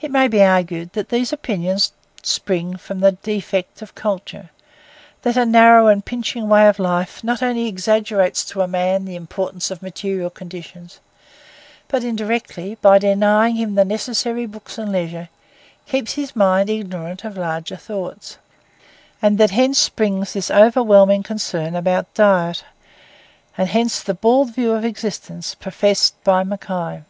It 0.00 0.10
may 0.10 0.26
be 0.26 0.42
argued 0.42 0.92
that 0.94 1.08
these 1.10 1.32
opinions 1.32 1.92
spring 2.24 2.76
from 2.76 2.98
the 2.98 3.12
defect 3.12 3.80
of 3.80 3.94
culture; 3.94 4.50
that 5.22 5.36
a 5.36 5.46
narrow 5.46 5.86
and 5.86 6.04
pinching 6.04 6.48
way 6.48 6.66
of 6.66 6.80
life 6.80 7.22
not 7.22 7.40
only 7.40 7.68
exaggerates 7.68 8.44
to 8.46 8.60
a 8.60 8.66
man 8.66 9.04
the 9.04 9.14
importance 9.14 9.70
of 9.70 9.82
material 9.82 10.30
conditions, 10.30 10.98
but 11.86 12.02
indirectly, 12.02 12.74
by 12.82 12.98
denying 12.98 13.54
him 13.54 13.76
the 13.76 13.84
necessary 13.84 14.46
books 14.46 14.78
and 14.78 14.90
leisure, 14.90 15.28
keeps 15.86 16.14
his 16.14 16.34
mind 16.34 16.68
ignorant 16.68 17.22
of 17.22 17.36
larger 17.36 17.76
thoughts; 17.76 18.38
and 19.22 19.38
that 19.38 19.52
hence 19.52 19.78
springs 19.78 20.32
this 20.32 20.50
overwhelming 20.50 21.22
concern 21.22 21.76
about 21.76 22.12
diet, 22.14 22.64
and 23.56 23.68
hence 23.68 24.02
the 24.02 24.12
bald 24.12 24.52
view 24.52 24.72
of 24.72 24.84
existence 24.84 25.54
professed 25.54 26.14
by 26.24 26.42
Mackay. 26.42 27.04